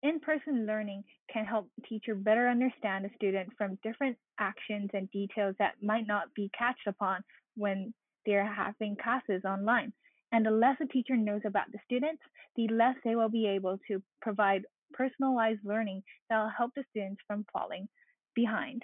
in-person 0.04 0.66
learning 0.66 1.04
can 1.32 1.46
help 1.46 1.70
teacher 1.88 2.16
better 2.16 2.48
understand 2.48 3.06
a 3.06 3.13
student 3.16 3.50
from 3.58 3.80
different 3.84 4.18
actions 4.40 4.90
and 4.94 5.10
details 5.12 5.56
that 5.60 5.75
might 5.82 6.06
not 6.08 6.34
be 6.36 6.52
catched 6.58 6.88
upon 6.88 7.24
when 7.56 7.94
they're 8.25 8.52
having 8.52 8.96
classes 9.02 9.44
online. 9.46 9.94
And 10.32 10.46
the 10.46 10.52
less 10.52 10.78
a 10.82 10.88
teacher 10.88 11.16
knows 11.16 11.42
about 11.46 11.72
the 11.72 11.80
students, 11.86 12.22
the 12.56 12.68
less 12.68 12.96
they 13.04 13.16
will 13.16 13.30
be 13.30 13.48
able 13.48 13.78
to 13.88 14.02
provide 14.22 14.63
personalized 14.92 15.62
learning 15.63 16.04
that 16.30 16.42
will 16.42 16.52
help 16.56 16.72
the 16.75 16.84
students 16.90 17.22
from 17.28 17.46
falling 17.54 17.88
behind. 18.36 18.84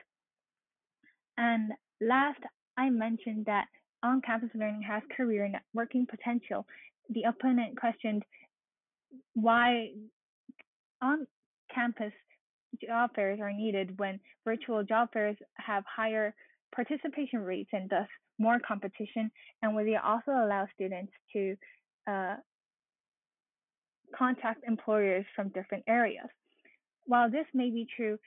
And 1.37 1.71
last, 2.01 2.39
I 2.77 2.89
mentioned 2.89 3.45
that 3.45 3.65
on-campus 4.03 4.49
learning 4.53 4.83
has 4.83 5.01
career 5.15 5.51
networking 5.51 6.07
potential. 6.07 6.65
The 7.09 7.23
opponent 7.23 7.77
questioned 7.79 8.23
why 9.33 9.89
on 11.01 11.27
campus 11.73 12.13
job 12.85 13.11
fairs 13.15 13.39
are 13.41 13.51
needed 13.51 13.97
when 13.99 14.19
virtual 14.45 14.83
job 14.83 15.09
fairs 15.11 15.35
have 15.55 15.83
higher 15.85 16.33
participation 16.73 17.39
rates 17.39 17.69
and 17.73 17.89
thus 17.89 18.07
more 18.37 18.59
competition, 18.65 19.29
and 19.61 19.75
where 19.75 19.83
they 19.83 19.97
also 19.97 20.31
allow 20.31 20.65
students 20.73 21.11
to 21.33 21.55
uh, 22.07 22.35
contact 24.17 24.63
employers 24.67 25.25
from 25.35 25.49
different 25.49 25.83
areas. 25.87 26.27
While 27.05 27.29
this 27.29 27.45
may 27.53 27.69
be 27.69 27.85
true, 27.95 28.17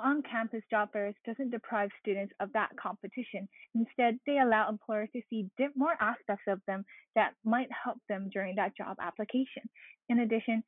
on-campus 0.00 0.62
job 0.70 0.92
fairs 0.92 1.14
doesn't 1.26 1.50
deprive 1.50 1.90
students 2.00 2.32
of 2.40 2.52
that 2.52 2.70
competition. 2.80 3.48
Instead, 3.74 4.18
they 4.26 4.38
allow 4.38 4.68
employers 4.68 5.08
to 5.12 5.20
see 5.28 5.48
more 5.76 5.94
aspects 6.00 6.44
of 6.46 6.60
them 6.66 6.84
that 7.14 7.32
might 7.44 7.68
help 7.84 7.98
them 8.08 8.30
during 8.32 8.56
that 8.56 8.76
job 8.76 8.96
application. 9.00 9.62
In 10.08 10.20
addition, 10.20 10.62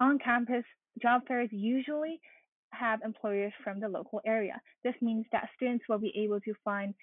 on-campus 0.00 0.64
job 1.00 1.22
fairs 1.26 1.48
usually 1.52 2.20
have 2.72 3.00
employers 3.04 3.52
from 3.62 3.80
the 3.80 3.88
local 3.88 4.20
area. 4.26 4.60
This 4.82 4.94
means 5.00 5.26
that 5.32 5.48
students 5.56 5.84
will 5.88 5.98
be 5.98 6.12
able 6.16 6.40
to 6.40 6.54
find 6.64 6.94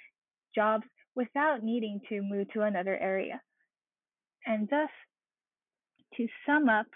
jobs 0.54 0.84
without 1.16 1.64
needing 1.64 2.00
to 2.10 2.22
move 2.22 2.48
to 2.54 2.62
another 2.62 2.98
area. 2.98 3.42
And 4.46 4.68
thus, 4.70 4.90
to 6.18 6.28
sum 6.46 6.68
up, 6.68 6.88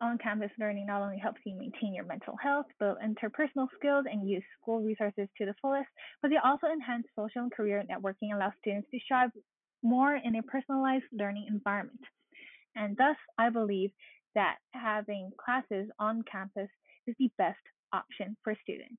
on-campus 0.00 0.50
learning 0.58 0.86
not 0.86 1.00
only 1.00 1.18
helps 1.18 1.40
you 1.46 1.56
maintain 1.56 1.94
your 1.94 2.04
mental 2.04 2.34
health, 2.42 2.66
build 2.80 2.96
interpersonal 2.98 3.68
skills, 3.78 4.04
and 4.10 4.28
use 4.28 4.42
school 4.60 4.80
resources 4.80 5.28
to 5.38 5.46
the 5.46 5.54
fullest, 5.62 5.88
but 6.20 6.28
they 6.28 6.38
also 6.42 6.66
enhance 6.66 7.06
social 7.16 7.42
and 7.42 7.52
career 7.52 7.84
networking 7.88 8.32
and 8.32 8.34
allow 8.34 8.52
students 8.60 8.88
to 8.90 8.98
strive 9.04 9.30
more 9.84 10.16
in 10.16 10.34
a 10.36 10.42
personalized 10.42 11.04
learning 11.12 11.46
environment. 11.48 12.00
And 12.74 12.96
thus, 12.96 13.16
I 13.38 13.50
believe 13.50 13.90
that 14.34 14.56
having 14.72 15.30
classes 15.42 15.88
on 15.98 16.22
campus 16.30 16.70
is 17.06 17.14
the 17.18 17.30
best 17.36 17.60
option 17.92 18.36
for 18.42 18.54
students. 18.62 18.96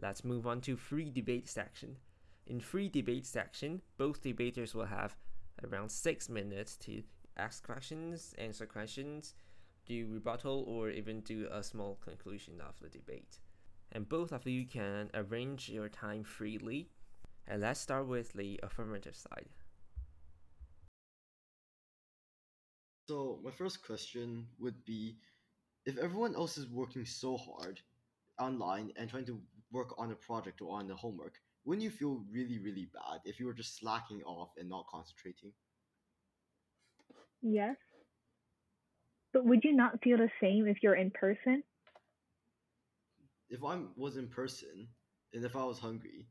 Let's 0.00 0.24
move 0.24 0.46
on 0.46 0.60
to 0.62 0.76
free 0.76 1.10
debate 1.10 1.48
section. 1.48 1.96
In 2.46 2.60
free 2.60 2.88
debate 2.88 3.24
section, 3.24 3.80
both 3.96 4.20
debaters 4.20 4.74
will 4.74 4.86
have 4.86 5.16
around 5.64 5.90
6 5.90 6.28
minutes 6.28 6.76
to 6.78 7.02
ask 7.36 7.64
questions, 7.64 8.34
answer 8.36 8.66
questions, 8.66 9.34
do 9.86 10.08
rebuttal, 10.10 10.64
or 10.66 10.90
even 10.90 11.20
do 11.20 11.46
a 11.50 11.62
small 11.62 11.98
conclusion 12.04 12.60
of 12.60 12.78
the 12.80 12.88
debate. 12.88 13.38
And 13.92 14.08
both 14.08 14.32
of 14.32 14.46
you 14.46 14.66
can 14.66 15.10
arrange 15.14 15.68
your 15.68 15.88
time 15.88 16.24
freely. 16.24 16.90
And 17.46 17.62
let's 17.62 17.80
start 17.80 18.06
with 18.08 18.32
the 18.32 18.58
affirmative 18.62 19.14
side. 19.14 19.48
So, 23.06 23.40
my 23.44 23.50
first 23.50 23.84
question 23.84 24.46
would 24.58 24.84
be 24.84 25.18
if 25.84 25.98
everyone 25.98 26.34
else 26.34 26.56
is 26.56 26.68
working 26.68 27.04
so 27.04 27.36
hard 27.36 27.80
online 28.38 28.92
and 28.96 29.10
trying 29.10 29.26
to 29.26 29.40
work 29.72 29.94
on 29.98 30.10
a 30.10 30.14
project 30.14 30.62
or 30.62 30.78
on 30.78 30.88
the 30.88 30.94
homework, 30.94 31.34
wouldn't 31.64 31.82
you 31.84 31.90
feel 31.90 32.24
really, 32.30 32.58
really 32.58 32.88
bad 32.92 33.20
if 33.24 33.38
you 33.38 33.46
were 33.46 33.52
just 33.54 33.78
slacking 33.78 34.22
off 34.22 34.50
and 34.56 34.68
not 34.68 34.86
concentrating? 34.90 35.52
Yes. 37.42 37.76
But 39.32 39.44
would 39.44 39.64
you 39.64 39.74
not 39.74 40.00
feel 40.02 40.16
the 40.16 40.30
same 40.40 40.66
if 40.66 40.78
you're 40.82 40.94
in 40.94 41.10
person? 41.10 41.62
If 43.50 43.62
I 43.62 43.78
was 43.96 44.16
in 44.16 44.28
person 44.28 44.88
and 45.34 45.44
if 45.44 45.56
I 45.56 45.64
was 45.64 45.78
hungry, 45.78 46.26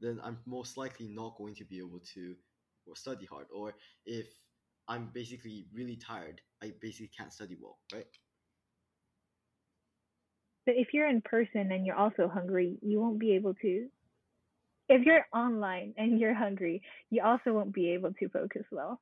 then 0.00 0.20
I'm 0.24 0.38
most 0.46 0.76
likely 0.76 1.06
not 1.08 1.36
going 1.38 1.54
to 1.56 1.64
be 1.64 1.78
able 1.78 2.00
to 2.14 2.34
study 2.94 3.26
hard. 3.26 3.46
Or 3.54 3.74
if 4.04 4.26
I'm 4.88 5.10
basically 5.12 5.66
really 5.72 5.96
tired, 5.96 6.40
I 6.62 6.72
basically 6.80 7.10
can't 7.16 7.32
study 7.32 7.56
well, 7.60 7.78
right? 7.92 8.06
But 10.64 10.74
if 10.76 10.88
you're 10.92 11.08
in 11.08 11.22
person 11.22 11.72
and 11.72 11.86
you're 11.86 11.96
also 11.96 12.28
hungry, 12.28 12.78
you 12.82 13.00
won't 13.00 13.18
be 13.18 13.32
able 13.32 13.54
to. 13.54 13.86
If 14.88 15.04
you're 15.04 15.26
online 15.34 15.94
and 15.96 16.18
you're 16.20 16.34
hungry, 16.34 16.82
you 17.10 17.22
also 17.22 17.52
won't 17.52 17.72
be 17.72 17.90
able 17.90 18.12
to 18.14 18.28
focus 18.28 18.64
well. 18.70 19.00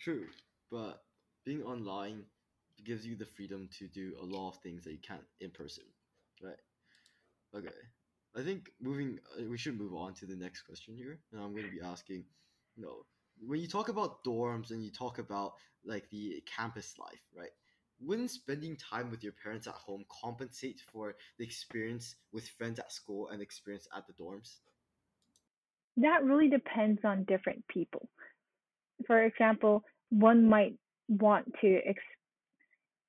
True, 0.00 0.26
but 0.70 1.02
being 1.44 1.62
online 1.62 2.24
gives 2.84 3.06
you 3.06 3.16
the 3.16 3.24
freedom 3.24 3.68
to 3.78 3.88
do 3.88 4.14
a 4.20 4.24
lot 4.24 4.50
of 4.50 4.56
things 4.58 4.84
that 4.84 4.92
you 4.92 4.98
can't 5.06 5.24
in 5.40 5.50
person, 5.50 5.84
right? 6.42 6.60
Okay, 7.56 7.74
I 8.36 8.42
think 8.42 8.70
moving, 8.80 9.18
uh, 9.38 9.44
we 9.48 9.56
should 9.56 9.78
move 9.78 9.94
on 9.94 10.12
to 10.14 10.26
the 10.26 10.36
next 10.36 10.62
question 10.62 10.94
here, 10.94 11.18
and 11.32 11.40
I'm 11.40 11.52
going 11.52 11.64
to 11.64 11.70
be 11.70 11.80
asking, 11.80 12.24
you 12.76 12.82
know, 12.82 13.06
when 13.44 13.60
you 13.60 13.68
talk 13.68 13.88
about 13.88 14.24
dorms 14.24 14.70
and 14.70 14.82
you 14.84 14.90
talk 14.90 15.18
about 15.18 15.54
like 15.84 16.08
the 16.10 16.42
campus 16.46 16.94
life, 16.98 17.22
right? 17.36 17.50
Wouldn't 18.00 18.30
spending 18.30 18.76
time 18.76 19.10
with 19.10 19.22
your 19.22 19.32
parents 19.32 19.66
at 19.66 19.74
home 19.74 20.04
compensate 20.22 20.82
for 20.92 21.14
the 21.38 21.44
experience 21.44 22.16
with 22.32 22.48
friends 22.48 22.78
at 22.78 22.92
school 22.92 23.28
and 23.28 23.40
experience 23.40 23.88
at 23.96 24.06
the 24.06 24.12
dorms? 24.12 24.56
That 25.96 26.24
really 26.24 26.48
depends 26.48 27.00
on 27.04 27.24
different 27.24 27.66
people. 27.68 28.08
For 29.06 29.24
example, 29.24 29.82
one 30.10 30.48
might 30.48 30.74
want 31.08 31.46
to 31.62 31.80
ex- 31.86 32.00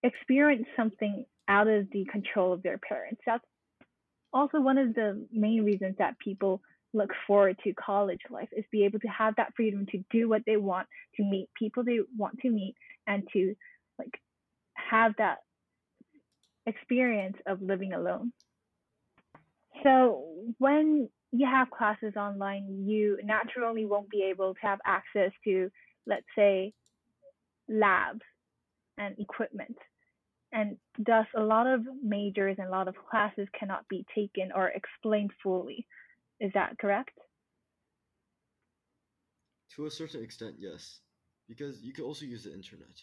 experience 0.03 0.67
something 0.77 1.25
out 1.49 1.67
of 1.67 1.89
the 1.91 2.05
control 2.11 2.53
of 2.53 2.63
their 2.63 2.77
parents. 2.77 3.21
That's 3.25 3.43
also 4.33 4.59
one 4.59 4.77
of 4.77 4.93
the 4.93 5.25
main 5.31 5.63
reasons 5.63 5.95
that 5.97 6.17
people 6.19 6.61
look 6.93 7.11
forward 7.25 7.57
to 7.63 7.73
college 7.73 8.21
life 8.29 8.49
is 8.51 8.65
be 8.71 8.85
able 8.85 8.99
to 8.99 9.07
have 9.07 9.35
that 9.35 9.53
freedom 9.55 9.85
to 9.91 10.03
do 10.09 10.29
what 10.29 10.43
they 10.45 10.57
want, 10.57 10.87
to 11.15 11.23
meet 11.23 11.49
people 11.57 11.83
they 11.83 11.99
want 12.17 12.39
to 12.39 12.49
meet, 12.49 12.75
and 13.05 13.27
to 13.33 13.55
like 13.99 14.19
have 14.73 15.13
that 15.17 15.39
experience 16.65 17.37
of 17.45 17.61
living 17.61 17.93
alone. 17.93 18.31
So 19.83 20.25
when 20.57 21.09
you 21.31 21.45
have 21.45 21.69
classes 21.69 22.13
online, 22.15 22.85
you 22.87 23.19
naturally 23.23 23.85
won't 23.85 24.09
be 24.09 24.23
able 24.23 24.53
to 24.53 24.59
have 24.61 24.79
access 24.85 25.31
to, 25.43 25.69
let's 26.05 26.25
say, 26.35 26.73
labs 27.67 28.21
and 28.97 29.17
equipment. 29.19 29.77
And 30.53 30.77
thus, 30.97 31.27
a 31.35 31.41
lot 31.41 31.67
of 31.67 31.81
majors 32.01 32.55
and 32.57 32.67
a 32.67 32.71
lot 32.71 32.87
of 32.87 32.95
classes 33.09 33.47
cannot 33.59 33.87
be 33.89 34.05
taken 34.15 34.51
or 34.55 34.69
explained 34.69 35.31
fully. 35.43 35.85
Is 36.39 36.51
that 36.53 36.77
correct? 36.79 37.11
To 39.75 39.85
a 39.85 39.91
certain 39.91 40.23
extent, 40.23 40.55
yes, 40.59 40.99
because 41.47 41.81
you 41.81 41.93
can 41.93 42.03
also 42.03 42.25
use 42.25 42.43
the 42.43 42.53
internet. 42.53 43.01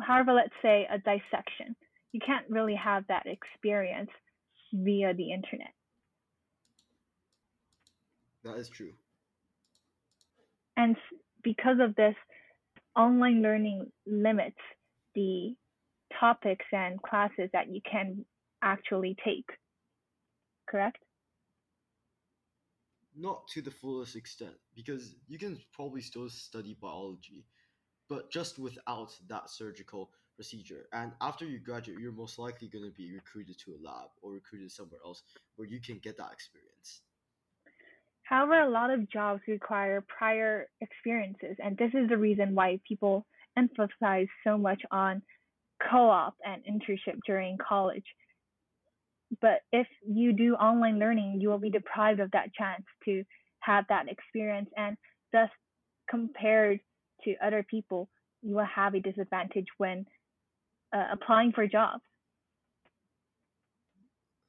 However, 0.00 0.32
let's 0.32 0.54
say 0.62 0.86
a 0.90 0.98
dissection. 0.98 1.74
You 2.12 2.20
can't 2.24 2.46
really 2.48 2.74
have 2.76 3.04
that 3.08 3.26
experience 3.26 4.10
via 4.72 5.14
the 5.14 5.32
internet. 5.32 5.72
That 8.44 8.56
is 8.56 8.68
true. 8.68 8.92
And 10.76 10.96
because 11.42 11.78
of 11.80 11.94
this, 11.96 12.14
online 12.94 13.42
learning 13.42 13.90
limits 14.06 14.56
the 15.14 15.54
topics 16.20 16.64
and 16.72 17.02
classes 17.02 17.50
that 17.52 17.68
you 17.68 17.80
can 17.90 18.24
actually 18.62 19.16
take 19.24 19.46
correct? 20.66 20.98
Not 23.14 23.48
to 23.48 23.62
the 23.62 23.70
fullest 23.70 24.16
extent, 24.16 24.54
because 24.74 25.14
you 25.26 25.38
can 25.38 25.58
probably 25.72 26.02
still 26.02 26.28
study 26.28 26.76
biology, 26.80 27.46
but 28.08 28.30
just 28.30 28.58
without 28.58 29.16
that 29.28 29.48
surgical 29.48 30.10
procedure. 30.36 30.86
And 30.92 31.12
after 31.20 31.46
you 31.46 31.58
graduate, 31.58 31.98
you're 31.98 32.12
most 32.12 32.38
likely 32.38 32.68
going 32.68 32.84
to 32.84 32.90
be 32.90 33.12
recruited 33.12 33.58
to 33.64 33.72
a 33.72 33.80
lab 33.82 34.08
or 34.22 34.32
recruited 34.32 34.70
somewhere 34.70 35.00
else 35.04 35.22
where 35.56 35.66
you 35.66 35.80
can 35.80 35.98
get 35.98 36.18
that 36.18 36.30
experience. 36.32 37.00
However, 38.22 38.60
a 38.60 38.68
lot 38.68 38.90
of 38.90 39.08
jobs 39.08 39.40
require 39.48 40.04
prior 40.08 40.68
experiences, 40.80 41.56
and 41.62 41.76
this 41.78 41.92
is 41.94 42.08
the 42.08 42.18
reason 42.18 42.54
why 42.54 42.80
people 42.86 43.24
emphasize 43.56 44.26
so 44.44 44.58
much 44.58 44.82
on 44.90 45.22
co 45.90 46.10
op 46.10 46.34
and 46.44 46.62
internship 46.64 47.18
during 47.24 47.56
college 47.56 48.04
but 49.40 49.60
if 49.72 49.86
you 50.06 50.32
do 50.32 50.54
online 50.54 50.98
learning, 50.98 51.38
you 51.40 51.48
will 51.48 51.58
be 51.58 51.70
deprived 51.70 52.20
of 52.20 52.30
that 52.32 52.52
chance 52.54 52.84
to 53.04 53.24
have 53.60 53.84
that 53.88 54.08
experience. 54.08 54.70
And 54.76 54.96
thus, 55.32 55.50
compared 56.08 56.80
to 57.24 57.34
other 57.44 57.64
people, 57.68 58.08
you 58.42 58.54
will 58.54 58.68
have 58.74 58.94
a 58.94 59.00
disadvantage 59.00 59.66
when 59.78 60.06
uh, 60.94 61.06
applying 61.12 61.52
for 61.52 61.66
jobs. 61.66 62.02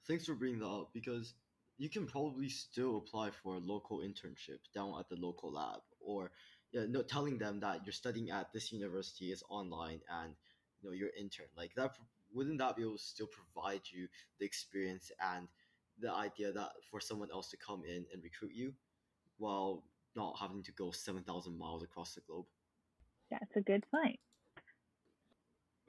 Thanks 0.08 0.26
for 0.26 0.36
bringing 0.36 0.60
that 0.60 0.68
up 0.68 0.90
because 0.94 1.34
you 1.78 1.90
can 1.90 2.08
probably 2.08 2.50
still 2.50 2.98
apply 2.98 3.32
for 3.44 3.56
a 3.56 3.60
local 3.60 4.00
internship 4.00 4.60
down 4.74 4.94
at 5.00 5.10
the 5.10 5.16
local 5.16 5.52
lab 5.52 5.80
or 6.00 6.32
yeah, 6.72 6.86
no, 6.88 7.02
telling 7.02 7.38
them 7.38 7.60
that 7.62 7.82
you're 7.86 7.94
studying 7.94 8.30
at 8.30 8.52
this 8.54 8.72
university 8.72 9.32
is 9.32 9.44
online 9.50 10.00
and 10.22 10.34
you 10.82 10.90
know 10.90 10.94
you're 10.94 11.12
intern 11.20 11.48
like 11.56 11.72
that 11.76 11.96
wouldn't 12.34 12.60
that 12.60 12.76
be 12.76 12.84
able 12.84 12.98
to 12.98 13.04
still 13.04 13.28
provide 13.28 13.82
you 13.92 14.08
the 14.40 14.46
experience 14.46 15.12
and 15.36 15.48
the 16.00 16.12
idea 16.12 16.52
that 16.52 16.70
for 16.90 17.00
someone 17.00 17.30
else 17.32 17.50
to 17.50 17.58
come 17.58 17.84
in 17.84 18.06
and 18.14 18.24
recruit 18.24 18.52
you 18.54 18.74
while 19.38 19.84
not 20.16 20.38
having 20.40 20.64
to 20.64 20.72
go 20.72 20.92
7,000 20.92 21.58
miles 21.58 21.84
across 21.84 22.14
the 22.14 22.22
globe? 22.22 22.46
That's 23.32 23.56
a 23.56 23.62
good 23.62 23.84
point. 23.92 24.20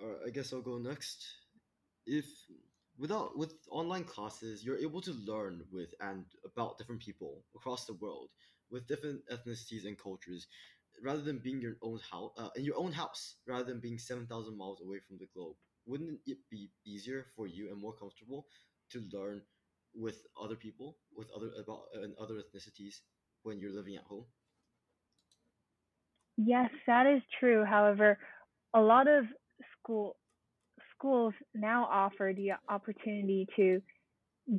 All 0.00 0.08
right, 0.08 0.18
I 0.26 0.30
guess 0.30 0.52
I'll 0.52 0.60
go 0.60 0.78
next. 0.78 1.26
If 2.06 2.26
without 2.98 3.36
with 3.36 3.54
online 3.70 4.04
classes, 4.04 4.64
you're 4.64 4.78
able 4.78 5.00
to 5.02 5.12
learn 5.12 5.62
with 5.72 5.94
and 6.00 6.24
about 6.44 6.78
different 6.78 7.00
people 7.00 7.44
across 7.54 7.84
the 7.84 7.94
world 7.94 8.30
with 8.70 8.86
different 8.86 9.22
ethnicities 9.32 9.86
and 9.86 9.98
cultures, 9.98 10.46
rather 11.02 11.22
than 11.22 11.38
being 11.38 11.60
your 11.60 11.76
own 11.82 11.98
house 12.10 12.32
uh, 12.38 12.50
in 12.56 12.64
your 12.64 12.76
own 12.76 12.92
house, 12.92 13.36
rather 13.46 13.64
than 13.64 13.80
being 13.80 13.98
seven 13.98 14.26
thousand 14.26 14.56
miles 14.56 14.80
away 14.80 14.98
from 15.06 15.18
the 15.18 15.26
globe. 15.34 15.56
Wouldn't 15.88 16.20
it 16.26 16.38
be 16.50 16.70
easier 16.86 17.26
for 17.36 17.48
you 17.48 17.70
and 17.70 17.80
more 17.80 17.94
comfortable 17.94 18.46
to 18.92 19.00
learn 19.12 19.42
with 19.94 20.22
other 20.40 20.56
people, 20.56 20.98
with 21.16 21.28
other 21.36 21.50
about 21.60 21.84
and 21.94 22.14
other 22.20 22.36
ethnicities 22.36 22.96
when 23.42 23.58
you're 23.58 23.74
living 23.74 23.96
at 23.96 24.04
home? 24.04 24.26
Yes, 26.36 26.70
that 26.86 27.06
is 27.06 27.22
true. 27.40 27.64
However, 27.64 28.18
a 28.74 28.80
lot 28.80 29.08
of 29.08 29.24
school 29.78 30.16
schools 30.94 31.34
now 31.54 31.88
offer 31.90 32.32
the 32.36 32.52
opportunity 32.68 33.46
to 33.56 33.80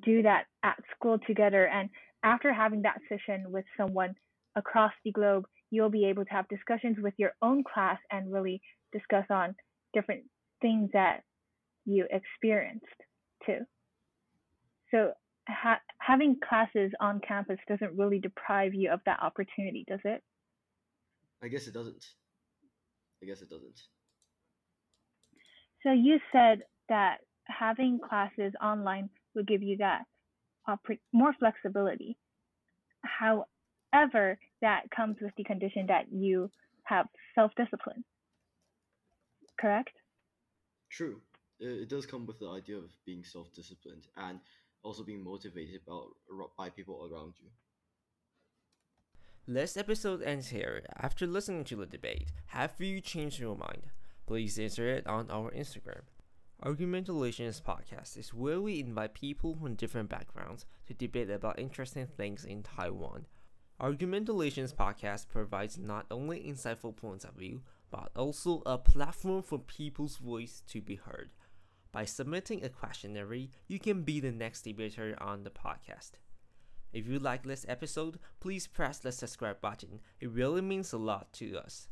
do 0.06 0.24
that 0.24 0.46
at 0.64 0.78
school 0.96 1.20
together 1.28 1.68
and 1.68 1.90
after 2.24 2.54
having 2.54 2.82
that 2.84 3.00
session 3.10 3.46
with 3.52 3.66
someone 3.78 4.16
across 4.56 4.92
the 5.06 5.12
globe, 5.12 5.46
you'll 5.72 5.90
be 5.90 6.06
able 6.06 6.26
to 6.26 6.32
have 6.32 6.48
discussions 6.50 6.98
with 7.00 7.14
your 7.18 7.32
own 7.42 7.64
class 7.64 8.00
and 8.12 8.32
really 8.32 8.62
discuss 8.92 9.26
on 9.30 9.56
different 9.94 10.24
things 10.62 10.90
that 10.94 11.24
you 11.86 12.06
experienced 12.10 12.86
too. 13.46 13.60
So 14.92 15.14
ha- 15.48 15.82
having 16.00 16.38
classes 16.48 16.92
on 17.00 17.22
campus 17.26 17.60
doesn't 17.68 17.98
really 17.98 18.20
deprive 18.20 18.74
you 18.74 18.92
of 18.92 19.00
that 19.06 19.20
opportunity, 19.22 19.86
does 19.88 20.00
it? 20.04 20.24
I 21.44 21.48
guess 21.48 21.68
it 21.68 21.74
doesn't. 21.74 22.06
I 23.24 23.26
guess 23.26 23.42
it 23.42 23.50
doesn't. 23.50 23.82
So 25.84 25.92
you 25.92 26.20
said 26.32 26.60
that 26.90 27.18
having 27.46 28.00
classes 28.08 28.54
online 28.62 29.10
would 29.36 29.48
give 29.48 29.62
you 29.64 29.78
that 29.78 30.04
more 31.14 31.34
flexibility. 31.40 32.18
However, 33.04 34.38
that 34.62 34.84
comes 34.96 35.18
with 35.22 35.32
the 35.38 35.44
condition 35.44 35.86
that 35.88 36.12
you 36.12 36.52
have 36.84 37.08
self 37.36 37.52
discipline. 37.56 38.04
Correct? 39.60 39.92
True. 40.90 41.22
It 41.60 41.90
does 41.90 42.06
come 42.06 42.26
with 42.26 42.40
the 42.40 42.50
idea 42.50 42.78
of 42.78 42.92
being 43.06 43.24
self 43.24 43.54
disciplined 43.54 44.08
and 44.16 44.40
also 44.84 45.04
being 45.04 45.24
motivated 45.24 45.82
by, 45.86 46.00
by 46.58 46.70
people 46.70 47.10
around 47.12 47.34
you. 47.42 47.50
This 49.48 49.76
episode 49.76 50.22
ends 50.22 50.50
here. 50.50 50.84
After 50.96 51.26
listening 51.26 51.64
to 51.66 51.76
the 51.76 51.86
debate, 51.86 52.32
have 52.48 52.74
you 52.80 53.02
changed 53.02 53.40
your 53.40 53.58
mind? 53.58 53.88
Please 54.26 54.60
answer 54.60 54.88
it 54.88 55.08
on 55.08 55.30
our 55.32 55.52
Instagram. 55.52 56.04
Argumentalations 56.64 57.62
podcast 57.62 58.18
is 58.18 58.34
where 58.34 58.62
we 58.62 58.80
invite 58.80 59.14
people 59.14 59.56
from 59.56 59.76
different 59.76 60.10
backgrounds 60.10 60.66
to 60.88 60.94
debate 60.94 61.30
about 61.30 61.58
interesting 61.58 62.06
things 62.06 62.46
in 62.46 62.64
Taiwan. 62.64 63.26
Argumentalations 63.82 64.74
podcast 64.74 65.30
provides 65.30 65.78
not 65.78 66.06
only 66.12 66.42
insightful 66.42 66.96
points 66.96 67.24
of 67.24 67.34
view, 67.34 67.62
but 67.92 68.12
also 68.16 68.62
a 68.66 68.78
platform 68.78 69.42
for 69.42 69.60
people's 69.60 70.18
voice 70.18 70.62
to 70.68 70.82
be 70.82 70.96
heard. 70.96 71.32
By 71.92 72.06
submitting 72.06 72.64
a 72.64 72.70
questionnaire, 72.70 73.48
you 73.68 73.80
can 73.80 74.04
be 74.04 74.20
the 74.20 74.32
next 74.32 74.62
debater 74.62 75.16
on 75.20 75.44
the 75.44 75.50
podcast. 75.50 76.12
If 76.94 77.08
you 77.08 77.20
like 77.20 77.44
this 77.44 77.66
episode, 77.68 78.20
please 78.40 78.68
press 78.68 78.98
the 79.00 79.12
subscribe 79.12 79.62
button. 79.62 80.00
It 80.20 80.30
really 80.30 80.62
means 80.62 80.94
a 80.94 80.98
lot 80.98 81.34
to 81.34 81.58
us. 81.58 81.88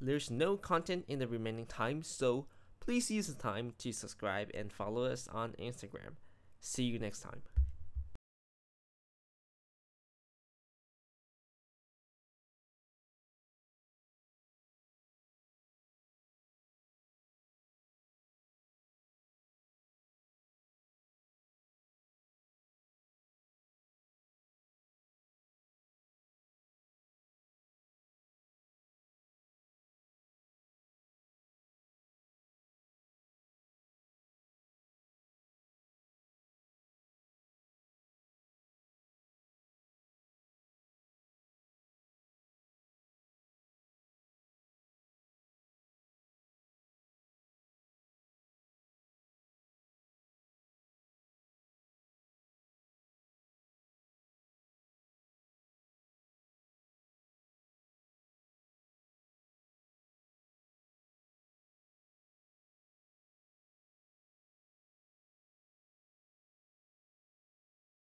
There's 0.00 0.30
no 0.30 0.56
content 0.56 1.04
in 1.08 1.18
the 1.18 1.28
remaining 1.28 1.66
time, 1.66 2.02
so 2.02 2.46
Please 2.80 3.10
use 3.10 3.26
the 3.26 3.34
time 3.34 3.74
to 3.78 3.92
subscribe 3.92 4.50
and 4.54 4.72
follow 4.72 5.04
us 5.04 5.28
on 5.28 5.52
Instagram. 5.60 6.16
See 6.60 6.84
you 6.84 6.98
next 6.98 7.20
time. 7.20 7.42